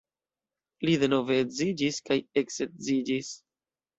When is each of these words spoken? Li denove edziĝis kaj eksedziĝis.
Li 0.87 0.93
denove 1.01 1.37
edziĝis 1.41 2.01
kaj 2.09 2.17
eksedziĝis. 2.43 3.33